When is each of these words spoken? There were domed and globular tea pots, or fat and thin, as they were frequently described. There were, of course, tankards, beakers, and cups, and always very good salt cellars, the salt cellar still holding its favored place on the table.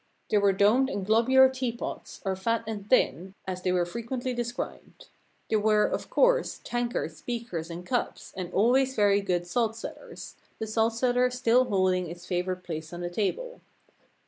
There 0.31 0.41
were 0.41 0.51
domed 0.51 0.89
and 0.89 1.05
globular 1.05 1.47
tea 1.47 1.71
pots, 1.73 2.21
or 2.25 2.35
fat 2.35 2.63
and 2.65 2.89
thin, 2.89 3.35
as 3.45 3.61
they 3.61 3.71
were 3.71 3.85
frequently 3.85 4.33
described. 4.33 5.09
There 5.47 5.59
were, 5.59 5.85
of 5.85 6.09
course, 6.09 6.59
tankards, 6.63 7.21
beakers, 7.21 7.69
and 7.69 7.85
cups, 7.85 8.33
and 8.35 8.51
always 8.51 8.95
very 8.95 9.21
good 9.21 9.45
salt 9.45 9.75
cellars, 9.75 10.37
the 10.57 10.65
salt 10.65 10.95
cellar 10.95 11.29
still 11.29 11.65
holding 11.65 12.09
its 12.09 12.25
favored 12.25 12.63
place 12.63 12.91
on 12.91 13.01
the 13.01 13.11
table. 13.11 13.61